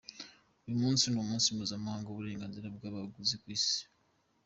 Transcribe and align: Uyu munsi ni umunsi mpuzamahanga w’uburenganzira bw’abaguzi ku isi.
Uyu 0.65 0.81
munsi 0.83 1.03
ni 1.07 1.19
umunsi 1.23 1.47
mpuzamahanga 1.55 2.07
w’uburenganzira 2.09 2.67
bw’abaguzi 2.75 3.35
ku 3.41 3.47
isi. 3.55 3.81